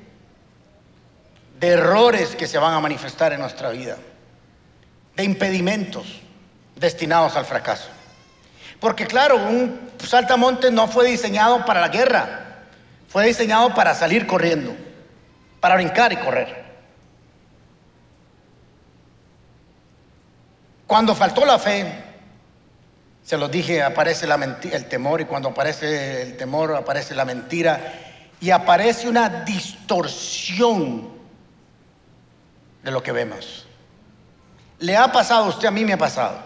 [1.59, 3.97] de errores que se van a manifestar en nuestra vida,
[5.15, 6.21] de impedimentos
[6.75, 7.89] destinados al fracaso.
[8.79, 12.63] Porque claro, un saltamontes no fue diseñado para la guerra,
[13.09, 14.75] fue diseñado para salir corriendo,
[15.59, 16.65] para brincar y correr.
[20.87, 22.10] Cuando faltó la fe,
[23.23, 27.93] se los dije, aparece la el temor y cuando aparece el temor aparece la mentira
[28.39, 31.09] y aparece una distorsión
[32.83, 33.67] de lo que vemos.
[34.79, 35.67] ¿Le ha pasado a usted?
[35.67, 36.39] A mí me ha pasado.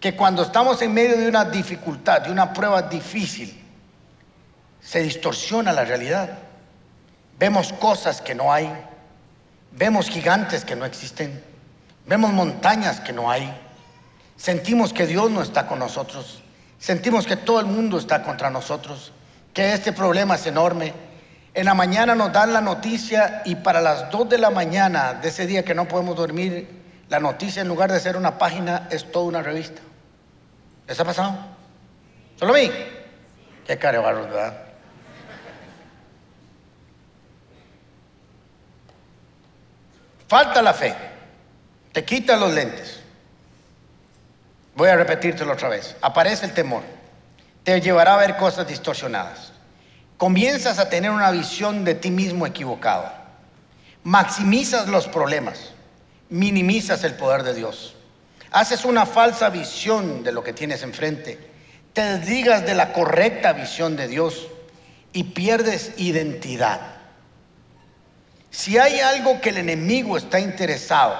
[0.00, 3.62] Que cuando estamos en medio de una dificultad, de una prueba difícil,
[4.80, 6.38] se distorsiona la realidad.
[7.38, 8.68] Vemos cosas que no hay.
[9.70, 11.40] Vemos gigantes que no existen.
[12.04, 13.54] Vemos montañas que no hay.
[14.42, 16.42] Sentimos que Dios no está con nosotros.
[16.76, 19.12] Sentimos que todo el mundo está contra nosotros.
[19.54, 20.92] Que este problema es enorme.
[21.54, 25.28] En la mañana nos dan la noticia y para las 2 de la mañana de
[25.28, 26.68] ese día que no podemos dormir,
[27.08, 29.80] la noticia en lugar de ser una página es toda una revista.
[30.88, 31.36] ¿Les ha pasado?
[32.34, 32.68] ¿Solo a mí?
[33.64, 34.54] Qué cara de barros, ¿verdad?
[40.26, 40.96] falta la fe,
[41.92, 43.01] te quita los lentes.
[44.74, 45.96] Voy a repetírtelo otra vez.
[46.00, 46.82] Aparece el temor,
[47.64, 49.52] te llevará a ver cosas distorsionadas.
[50.16, 53.24] Comienzas a tener una visión de ti mismo equivocada.
[54.04, 55.72] Maximizas los problemas,
[56.28, 57.94] minimizas el poder de Dios.
[58.50, 61.38] Haces una falsa visión de lo que tienes enfrente.
[61.92, 64.48] Te desdigas de la correcta visión de Dios
[65.12, 66.80] y pierdes identidad.
[68.50, 71.16] Si hay algo que el enemigo está interesado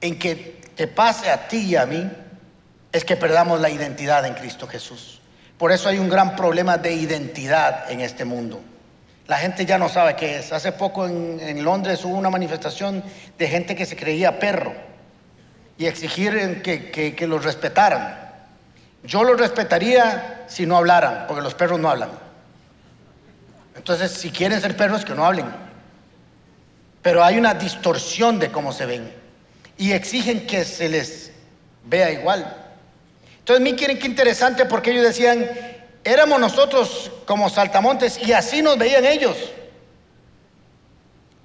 [0.00, 2.10] en que te pase a ti y a mí,
[2.92, 5.20] es que perdamos la identidad en Cristo Jesús.
[5.58, 8.60] Por eso hay un gran problema de identidad en este mundo.
[9.28, 10.52] La gente ya no sabe qué es.
[10.52, 13.02] Hace poco en, Londres hubo una manifestación
[13.38, 14.74] de gente que se creía perro
[15.78, 18.18] y exigir que, que, que los respetaran.
[19.04, 22.10] Yo los respetaría si no hablaran, porque los perros no hablan.
[23.74, 25.46] Entonces, si quieren ser perros, que no hablen.
[27.00, 29.12] Pero hay una distorsión de cómo se ven.
[29.76, 31.32] Y exigen que se les
[31.84, 32.61] vea igual.
[33.42, 35.50] Entonces, mí quieren que interesante porque ellos decían,
[36.04, 39.36] éramos nosotros como saltamontes y así nos veían ellos.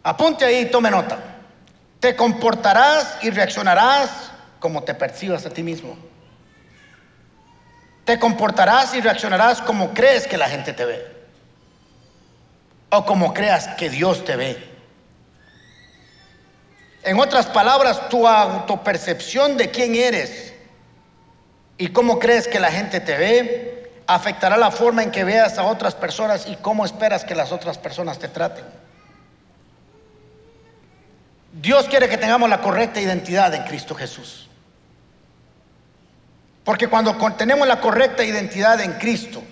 [0.04, 1.18] Apunte ahí y tome nota.
[2.00, 5.98] Te comportarás y reaccionarás como te percibas a ti mismo.
[8.06, 11.04] Te comportarás y reaccionarás como crees que la gente te ve.
[12.92, 14.78] O como creas que Dios te ve.
[17.02, 20.54] En otras palabras, tu autopercepción de quién eres
[21.78, 25.64] y cómo crees que la gente te ve afectará la forma en que veas a
[25.64, 28.66] otras personas y cómo esperas que las otras personas te traten.
[31.54, 34.48] Dios quiere que tengamos la correcta identidad en Cristo Jesús.
[36.64, 39.44] Porque cuando tenemos la correcta identidad en Cristo,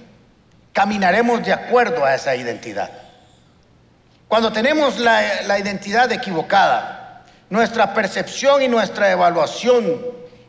[0.73, 2.91] caminaremos de acuerdo a esa identidad.
[4.27, 10.01] Cuando tenemos la, la identidad equivocada, nuestra percepción y nuestra evaluación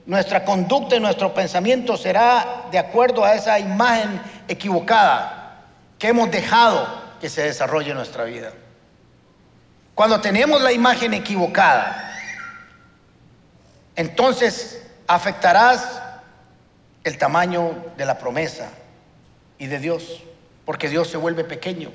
[0.06, 5.64] nuestra conducta y nuestro pensamiento será de acuerdo a esa imagen equivocada
[5.98, 6.86] que hemos dejado
[7.20, 8.52] que se desarrolle en nuestra vida.
[9.94, 12.14] Cuando tenemos la imagen equivocada,
[13.96, 16.02] entonces afectarás
[17.02, 18.68] el tamaño de la promesa
[19.58, 20.22] y de Dios,
[20.64, 21.90] porque Dios se vuelve pequeño.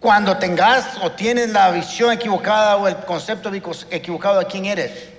[0.00, 3.50] Cuando tengas o tienes la visión equivocada o el concepto
[3.90, 5.17] equivocado de quién eres,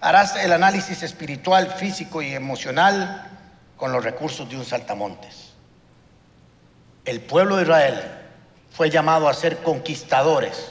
[0.00, 3.28] Harás el análisis espiritual, físico y emocional
[3.76, 5.54] con los recursos de un saltamontes.
[7.04, 8.00] El pueblo de Israel
[8.70, 10.68] fue llamado a ser conquistadores,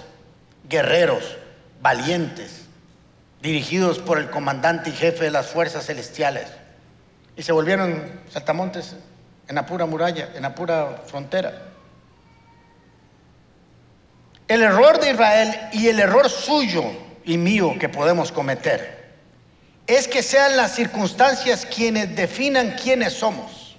[0.70, 1.38] guerreros,
[1.82, 2.66] valientes,
[3.42, 6.48] dirigidos por el comandante y jefe de las fuerzas celestiales.
[7.36, 8.96] Y se volvieron saltamontes
[9.48, 11.64] en la pura muralla, en la pura frontera.
[14.48, 16.84] El error de Israel y el error suyo
[17.26, 18.97] y mío que podemos cometer
[19.88, 23.78] es que sean las circunstancias quienes definan quiénes somos.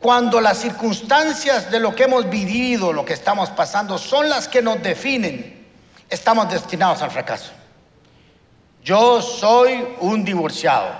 [0.00, 4.60] Cuando las circunstancias de lo que hemos vivido, lo que estamos pasando, son las que
[4.60, 5.66] nos definen,
[6.10, 7.52] estamos destinados al fracaso.
[8.82, 10.92] Yo soy un divorciado.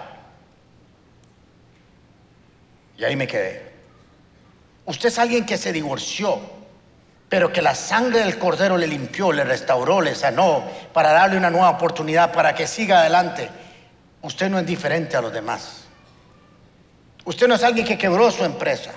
[2.97, 3.73] Y ahí me quedé.
[4.85, 6.41] Usted es alguien que se divorció,
[7.29, 11.51] pero que la sangre del cordero le limpió, le restauró, le sanó, para darle una
[11.51, 13.51] nueva oportunidad, para que siga adelante.
[14.23, 15.85] Usted no es diferente a los demás.
[17.25, 18.93] Usted no es alguien que quebró su empresa.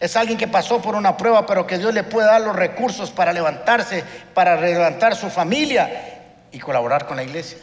[0.00, 3.10] Es alguien que pasó por una prueba, pero que Dios le puede dar los recursos
[3.10, 7.58] para levantarse, para levantar su familia y colaborar con la iglesia.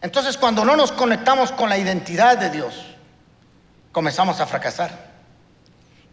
[0.00, 2.94] Entonces, cuando no nos conectamos con la identidad de Dios,
[3.90, 5.03] comenzamos a fracasar.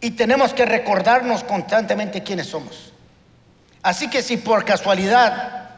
[0.01, 2.91] Y tenemos que recordarnos constantemente quiénes somos.
[3.83, 5.69] Así que si por casualidad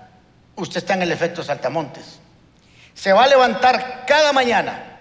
[0.55, 2.19] usted está en el efecto saltamontes,
[2.93, 4.99] se va a levantar cada mañana,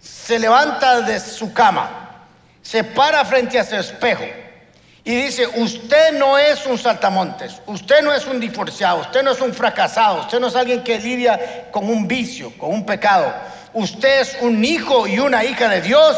[0.00, 2.26] se levanta de su cama,
[2.62, 4.24] se para frente a su espejo
[5.04, 9.40] y dice, usted no es un saltamontes, usted no es un divorciado, usted no es
[9.40, 13.32] un fracasado, usted no es alguien que lidia con un vicio, con un pecado,
[13.72, 16.16] usted es un hijo y una hija de Dios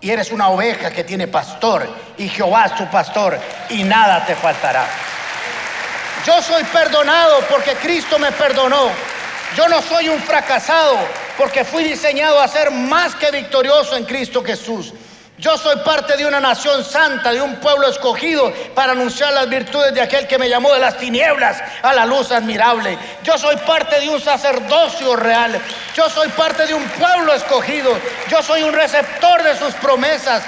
[0.00, 4.34] y eres una oveja que tiene pastor y Jehová es tu pastor y nada te
[4.34, 4.86] faltará.
[6.24, 8.90] Yo soy perdonado porque Cristo me perdonó.
[9.56, 10.98] Yo no soy un fracasado
[11.36, 14.92] porque fui diseñado a ser más que victorioso en Cristo Jesús.
[15.40, 19.94] Yo soy parte de una nación santa, de un pueblo escogido para anunciar las virtudes
[19.94, 22.98] de aquel que me llamó de las tinieblas a la luz admirable.
[23.24, 25.58] Yo soy parte de un sacerdocio real.
[25.94, 27.98] Yo soy parte de un pueblo escogido.
[28.28, 30.42] Yo soy un receptor de sus promesas.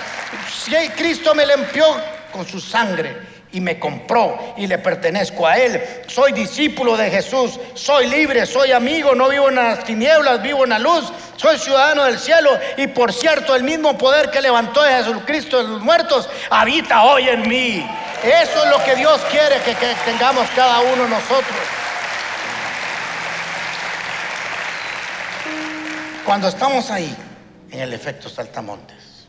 [0.96, 1.84] Cristo me limpió
[2.32, 3.16] con su sangre
[3.52, 5.80] y me compró y le pertenezco a Él.
[6.08, 10.70] Soy discípulo de Jesús, soy libre, soy amigo, no vivo en las tinieblas, vivo en
[10.70, 14.88] la luz, soy ciudadano del cielo y por cierto el mismo poder que levantó a
[14.88, 17.86] Jesucristo de los muertos habita hoy en mí.
[18.24, 21.58] Eso es lo que Dios quiere que, que tengamos cada uno nosotros.
[26.24, 27.14] Cuando estamos ahí,
[27.72, 29.26] en el efecto saltamontes,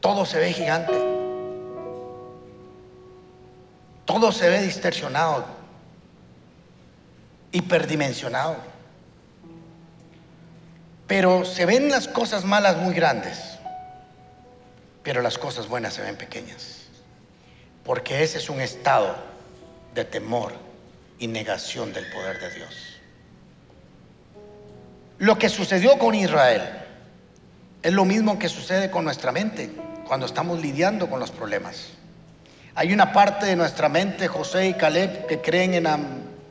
[0.00, 0.92] todo se ve gigante,
[4.04, 5.44] todo se ve distorsionado,
[7.52, 8.56] hiperdimensionado,
[11.06, 13.58] pero se ven las cosas malas muy grandes,
[15.02, 16.84] pero las cosas buenas se ven pequeñas,
[17.84, 19.16] porque ese es un estado
[19.94, 20.52] de temor
[21.18, 22.89] y negación del poder de Dios.
[25.20, 26.62] Lo que sucedió con Israel
[27.82, 29.70] es lo mismo que sucede con nuestra mente
[30.06, 31.88] cuando estamos lidiando con los problemas.
[32.74, 35.98] Hay una parte de nuestra mente, José y Caleb, que creen en la,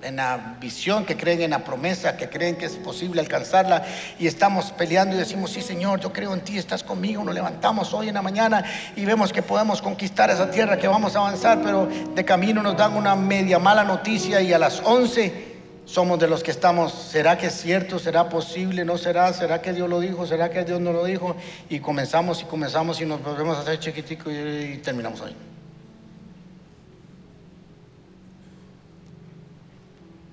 [0.03, 3.83] en la visión, que creen en la promesa, que creen que es posible alcanzarla
[4.19, 7.91] y estamos peleando y decimos, sí Señor, yo creo en ti, estás conmigo, nos levantamos
[7.95, 8.63] hoy en la mañana
[8.95, 12.77] y vemos que podemos conquistar esa tierra, que vamos a avanzar, pero de camino nos
[12.77, 15.48] dan una media mala noticia y a las 11
[15.89, 17.97] somos de los que estamos, ¿será que es cierto?
[17.97, 18.85] ¿Será posible?
[18.85, 19.33] ¿No será?
[19.33, 20.27] ¿Será que Dios lo dijo?
[20.27, 21.35] ¿Será que Dios no lo dijo?
[21.67, 25.35] Y comenzamos y comenzamos y nos volvemos a hacer chiquitico y, terminamos ahí.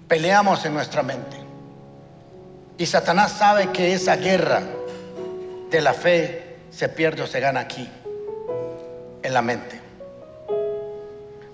[0.06, 1.38] Peleamos en nuestra mente.
[2.76, 4.62] Y Satanás sabe que esa guerra
[5.70, 7.88] de la fe se pierde o se gana aquí,
[9.22, 9.80] en la mente.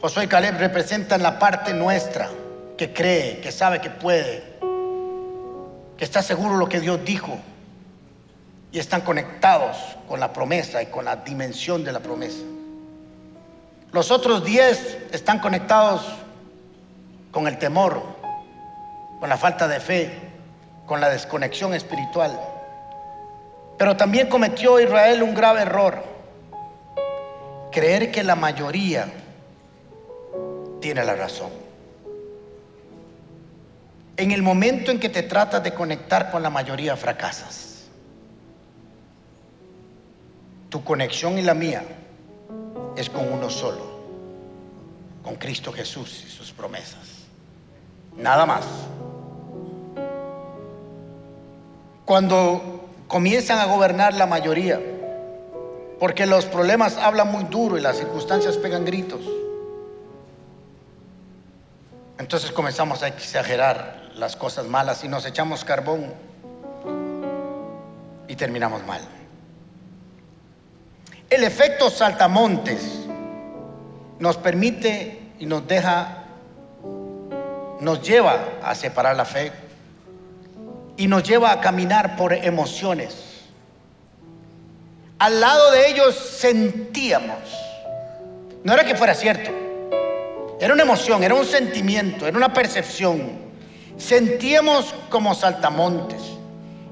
[0.01, 2.29] Josué y Caleb representan la parte nuestra
[2.83, 4.43] que cree, que sabe que puede,
[5.97, 7.39] que está seguro lo que Dios dijo
[8.73, 9.77] y están conectados
[10.09, 12.43] con la promesa y con la dimensión de la promesa.
[13.93, 16.03] Los otros diez están conectados
[17.31, 18.03] con el temor,
[19.21, 20.19] con la falta de fe,
[20.85, 22.37] con la desconexión espiritual.
[23.79, 26.03] Pero también cometió Israel un grave error,
[27.71, 29.07] creer que la mayoría
[30.81, 31.62] tiene la razón.
[34.23, 37.89] En el momento en que te tratas de conectar con la mayoría, fracasas.
[40.69, 41.83] Tu conexión y la mía
[42.95, 43.85] es con uno solo,
[45.25, 47.25] con Cristo Jesús y sus promesas.
[48.17, 48.65] Nada más.
[52.05, 54.81] Cuando comienzan a gobernar la mayoría,
[55.99, 59.23] porque los problemas hablan muy duro y las circunstancias pegan gritos,
[62.21, 66.13] entonces comenzamos a exagerar las cosas malas y nos echamos carbón
[68.29, 69.01] y terminamos mal.
[71.29, 73.07] El efecto saltamontes
[74.19, 76.25] nos permite y nos deja,
[77.81, 79.51] nos lleva a separar la fe
[80.97, 83.17] y nos lleva a caminar por emociones.
[85.19, 87.39] Al lado de ellos sentíamos,
[88.65, 89.51] no era que fuera cierto,
[90.61, 93.52] era una emoción, era un sentimiento, era una percepción.
[93.99, 96.21] Sentíamos como saltamontes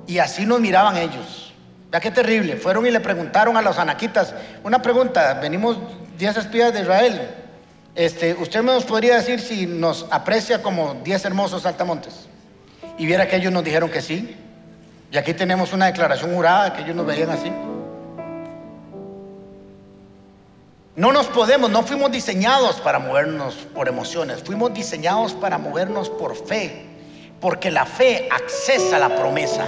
[0.06, 1.52] y así nos miraban ellos.
[1.92, 2.56] Ya qué terrible.
[2.56, 5.34] Fueron y le preguntaron a los anaquitas una pregunta.
[5.34, 5.78] Venimos
[6.18, 7.30] 10 espías de Israel.
[7.94, 12.26] Este, usted nos podría decir si nos aprecia como 10 hermosos saltamontes.
[12.98, 14.36] Y viera que ellos nos dijeron que sí.
[15.10, 17.50] Y aquí tenemos una declaración jurada que ellos nos veían así.
[20.96, 26.36] No nos podemos, no fuimos diseñados para movernos por emociones, fuimos diseñados para movernos por
[26.36, 26.89] fe.
[27.40, 29.64] Porque la fe accesa a la promesa,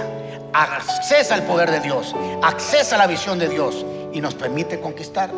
[0.53, 5.31] accesa al poder de Dios, accesa a la visión de Dios y nos permite conquistar.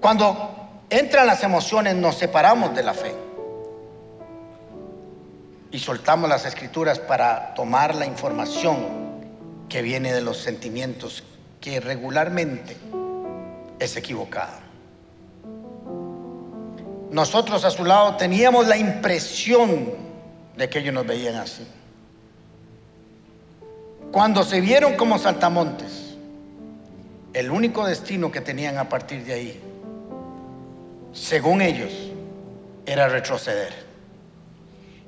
[0.00, 0.56] Cuando
[0.88, 3.14] entran las emociones nos separamos de la fe
[5.70, 9.06] y soltamos las escrituras para tomar la información
[9.68, 11.24] que viene de los sentimientos
[11.60, 12.76] que regularmente
[13.78, 14.65] es equivocada.
[17.10, 19.90] Nosotros a su lado teníamos la impresión
[20.56, 21.66] de que ellos nos veían así.
[24.10, 26.16] Cuando se vieron como saltamontes,
[27.32, 29.62] el único destino que tenían a partir de ahí,
[31.12, 31.92] según ellos,
[32.86, 33.72] era retroceder.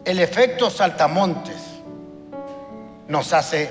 [0.04, 1.56] El efecto saltamontes
[3.08, 3.70] nos hace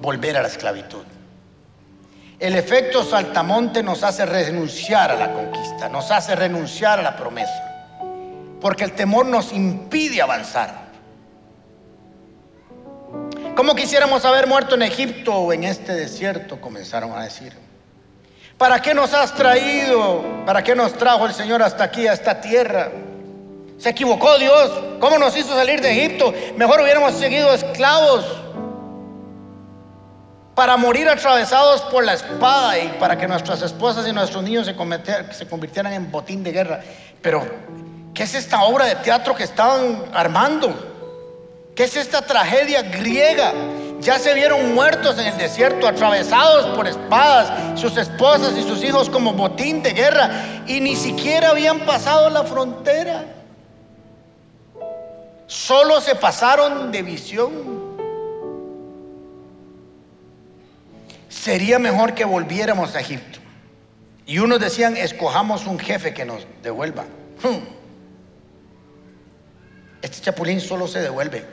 [0.00, 1.04] volver a la esclavitud.
[2.38, 7.62] El efecto saltamonte nos hace renunciar a la conquista, nos hace renunciar a la promesa,
[8.60, 10.88] porque el temor nos impide avanzar.
[13.54, 17.52] Como quisiéramos haber muerto en Egipto o en este desierto, comenzaron a decir.
[18.56, 20.44] ¿Para qué nos has traído?
[20.44, 22.90] ¿Para qué nos trajo el Señor hasta aquí, a esta tierra?
[23.78, 24.70] Se equivocó Dios.
[24.98, 26.34] ¿Cómo nos hizo salir de Egipto?
[26.56, 28.24] Mejor hubiéramos seguido esclavos
[30.58, 34.74] para morir atravesados por la espada y para que nuestras esposas y nuestros niños se,
[35.32, 36.80] se convirtieran en botín de guerra.
[37.22, 37.46] Pero,
[38.12, 40.74] ¿qué es esta obra de teatro que estaban armando?
[41.76, 43.52] ¿Qué es esta tragedia griega?
[44.00, 49.08] Ya se vieron muertos en el desierto, atravesados por espadas, sus esposas y sus hijos
[49.08, 53.26] como botín de guerra, y ni siquiera habían pasado la frontera.
[55.46, 57.77] Solo se pasaron de visión.
[61.38, 63.38] Sería mejor que volviéramos a Egipto.
[64.26, 67.04] Y unos decían, escojamos un jefe que nos devuelva.
[67.42, 67.64] Hmm.
[70.02, 71.44] Este chapulín solo se devuelve.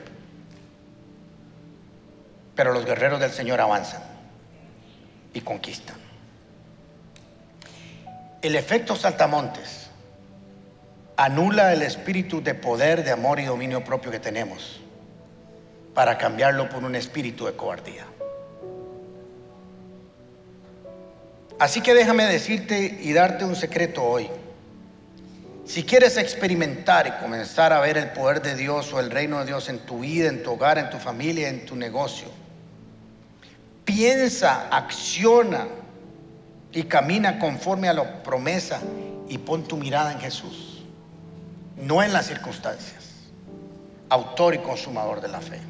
[2.54, 4.02] Pero los guerreros del Señor avanzan
[5.32, 5.96] y conquistan.
[8.42, 9.88] El efecto saltamontes
[11.16, 14.80] anula el espíritu de poder, de amor y dominio propio que tenemos
[15.94, 18.04] para cambiarlo por un espíritu de cobardía.
[21.58, 24.28] Así que déjame decirte y darte un secreto hoy.
[25.64, 29.46] Si quieres experimentar y comenzar a ver el poder de Dios o el reino de
[29.46, 32.28] Dios en tu vida, en tu hogar, en tu familia, en tu negocio,
[33.84, 35.66] piensa, acciona
[36.72, 38.80] y camina conforme a la promesa
[39.28, 40.84] y pon tu mirada en Jesús,
[41.76, 43.04] no en las circunstancias,
[44.10, 45.60] autor y consumador de la fe.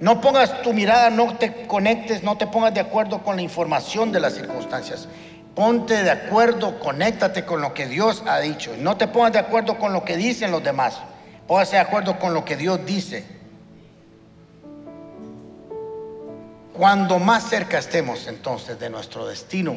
[0.00, 4.10] No pongas tu mirada, no te conectes, no te pongas de acuerdo con la información
[4.12, 5.08] de las circunstancias.
[5.54, 8.74] Ponte de acuerdo, conéctate con lo que Dios ha dicho.
[8.78, 10.98] No te pongas de acuerdo con lo que dicen los demás.
[11.46, 13.26] Póngase de acuerdo con lo que Dios dice.
[16.72, 19.76] Cuando más cerca estemos entonces de nuestro destino,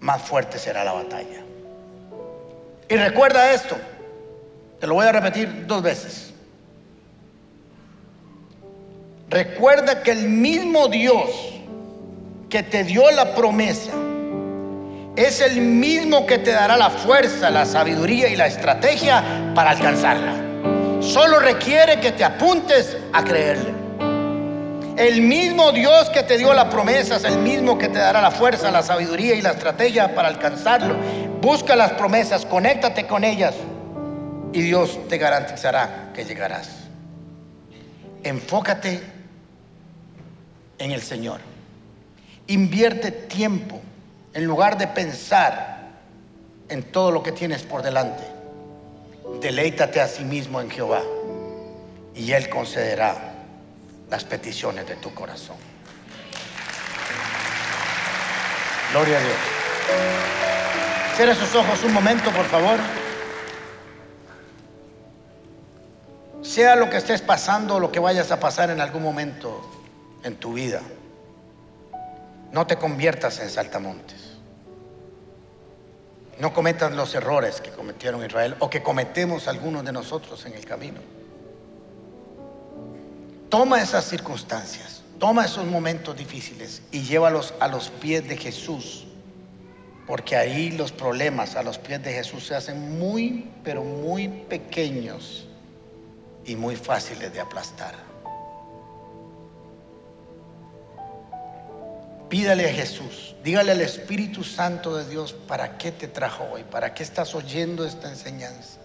[0.00, 1.42] más fuerte será la batalla.
[2.90, 3.76] Y recuerda esto,
[4.78, 6.25] te lo voy a repetir dos veces.
[9.28, 11.30] Recuerda que el mismo Dios
[12.48, 13.92] que te dio la promesa
[15.16, 20.34] es el mismo que te dará la fuerza, la sabiduría y la estrategia para alcanzarla.
[21.00, 23.74] Solo requiere que te apuntes a creerle.
[24.96, 28.30] El mismo Dios que te dio la promesa es el mismo que te dará la
[28.30, 30.94] fuerza, la sabiduría y la estrategia para alcanzarlo.
[31.40, 33.54] Busca las promesas, conéctate con ellas
[34.52, 36.68] y Dios te garantizará que llegarás.
[38.22, 39.15] Enfócate
[40.78, 41.40] en el Señor.
[42.46, 43.80] Invierte tiempo
[44.34, 45.88] en lugar de pensar
[46.68, 48.22] en todo lo que tienes por delante.
[49.40, 51.02] Deleítate a sí mismo en Jehová
[52.14, 53.34] y Él concederá
[54.10, 55.56] las peticiones de tu corazón.
[58.92, 59.36] Gloria a Dios.
[61.16, 62.78] Cierra sus ojos un momento, por favor.
[66.42, 69.75] Sea lo que estés pasando o lo que vayas a pasar en algún momento,
[70.22, 70.82] en tu vida.
[72.52, 74.36] No te conviertas en saltamontes.
[76.38, 80.64] No cometas los errores que cometieron Israel o que cometemos algunos de nosotros en el
[80.66, 81.00] camino.
[83.48, 89.06] Toma esas circunstancias, toma esos momentos difíciles y llévalos a los pies de Jesús.
[90.06, 95.48] Porque ahí los problemas a los pies de Jesús se hacen muy, pero muy pequeños
[96.44, 98.05] y muy fáciles de aplastar.
[102.28, 106.92] Pídale a Jesús, dígale al Espíritu Santo de Dios para qué te trajo hoy, para
[106.92, 108.80] qué estás oyendo esta enseñanza.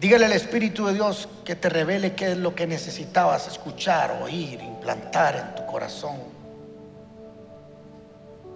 [0.00, 4.60] Dígale al Espíritu de Dios que te revele qué es lo que necesitabas escuchar, oír,
[4.62, 6.18] implantar en tu corazón.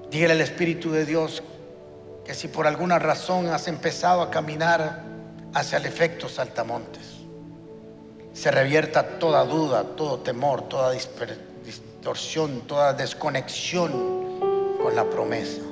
[0.08, 1.42] Dígale al Espíritu de Dios
[2.24, 5.02] que si por alguna razón has empezado a caminar
[5.54, 7.02] hacia el efecto saltamontes,
[8.32, 11.51] se revierta toda duda, todo temor, toda dispersión
[12.66, 13.90] toda desconexión
[14.82, 15.62] con la promesa.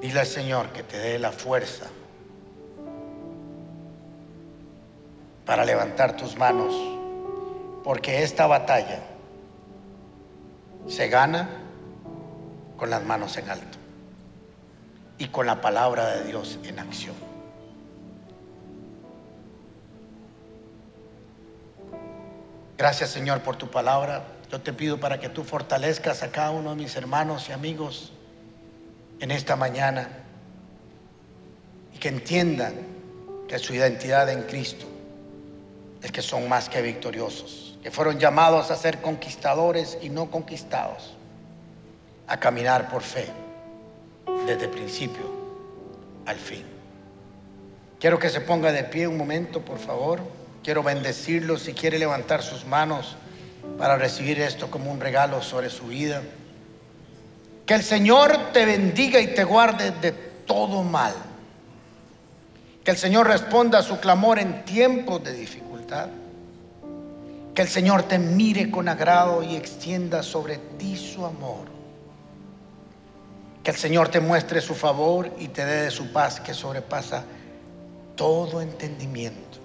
[0.00, 1.86] Dile al Señor que te dé la fuerza
[5.44, 6.74] para levantar tus manos,
[7.82, 9.00] porque esta batalla
[10.86, 11.48] se gana
[12.76, 13.78] con las manos en alto
[15.18, 17.27] y con la palabra de Dios en acción.
[22.78, 24.24] Gracias Señor por tu palabra.
[24.52, 28.12] Yo te pido para que tú fortalezcas a cada uno de mis hermanos y amigos
[29.18, 30.08] en esta mañana
[31.92, 32.74] y que entiendan
[33.48, 34.86] que su identidad en Cristo
[36.02, 41.16] es que son más que victoriosos, que fueron llamados a ser conquistadores y no conquistados,
[42.28, 43.26] a caminar por fe
[44.46, 45.24] desde el principio
[46.26, 46.64] al fin.
[47.98, 50.37] Quiero que se ponga de pie un momento, por favor.
[50.68, 53.16] Quiero bendecirlo si quiere levantar sus manos
[53.78, 56.20] para recibir esto como un regalo sobre su vida.
[57.64, 61.14] Que el Señor te bendiga y te guarde de todo mal.
[62.84, 66.10] Que el Señor responda a su clamor en tiempos de dificultad.
[67.54, 71.64] Que el Señor te mire con agrado y extienda sobre ti su amor.
[73.64, 77.24] Que el Señor te muestre su favor y te dé de su paz que sobrepasa
[78.16, 79.57] todo entendimiento.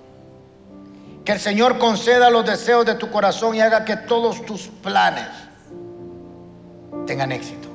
[1.25, 5.27] Que el Señor conceda los deseos de tu corazón y haga que todos tus planes
[7.05, 7.69] tengan éxito.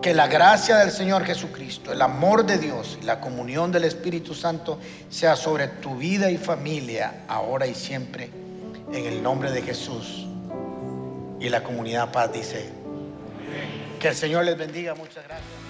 [0.00, 4.34] Que la gracia del Señor Jesucristo, el amor de Dios y la comunión del Espíritu
[4.34, 4.78] Santo
[5.10, 8.30] sea sobre tu vida y familia, ahora y siempre,
[8.92, 10.26] en el nombre de Jesús.
[11.40, 12.70] Y la comunidad paz dice,
[14.00, 15.67] que el Señor les bendiga, muchas gracias.